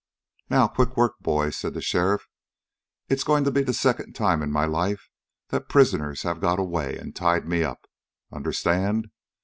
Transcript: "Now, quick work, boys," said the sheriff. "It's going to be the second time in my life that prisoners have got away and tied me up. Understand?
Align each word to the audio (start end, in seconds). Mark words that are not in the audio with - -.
"Now, 0.49 0.67
quick 0.67 0.97
work, 0.97 1.19
boys," 1.19 1.55
said 1.57 1.75
the 1.75 1.79
sheriff. 1.83 2.27
"It's 3.07 3.23
going 3.23 3.43
to 3.43 3.51
be 3.51 3.61
the 3.61 3.71
second 3.71 4.13
time 4.13 4.41
in 4.41 4.51
my 4.51 4.65
life 4.65 5.09
that 5.49 5.69
prisoners 5.69 6.23
have 6.23 6.41
got 6.41 6.57
away 6.57 6.97
and 6.97 7.15
tied 7.15 7.47
me 7.47 7.63
up. 7.63 7.85
Understand? 8.33 9.11